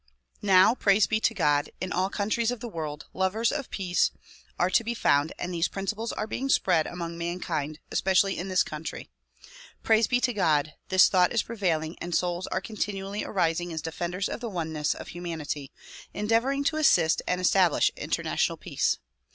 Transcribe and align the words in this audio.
Now, 0.41 0.73
Praise 0.73 1.05
be 1.05 1.19
to 1.19 1.35
God! 1.35 1.69
in 1.79 1.91
all 1.93 2.09
countries 2.09 2.49
of 2.49 2.59
the 2.59 2.67
world, 2.67 3.05
lovers 3.13 3.51
of 3.51 3.69
peace 3.69 4.09
are 4.57 4.71
to 4.71 4.83
be 4.83 4.95
found 4.95 5.31
and 5.37 5.53
these 5.53 5.67
principles 5.67 6.11
are 6.11 6.25
being 6.25 6.49
spread 6.49 6.87
among 6.87 7.19
mankind, 7.19 7.77
especially 7.91 8.35
in 8.35 8.47
this 8.47 8.63
country. 8.63 9.11
Praise 9.83 10.07
be 10.07 10.19
to 10.21 10.33
God! 10.33 10.73
this 10.89 11.07
thought 11.07 11.31
is 11.31 11.43
prevailing 11.43 11.99
and 11.99 12.15
souls 12.15 12.47
are 12.47 12.61
continually 12.61 13.23
arising 13.23 13.71
as 13.71 13.83
defenders 13.83 14.27
of 14.27 14.39
the 14.39 14.49
oneness 14.49 14.95
of 14.95 15.09
humanity, 15.09 15.71
endeavoring 16.15 16.63
to 16.63 16.77
assist 16.77 17.21
and 17.27 17.39
establish 17.39 17.91
international 17.95 18.57
peace. 18.57 18.97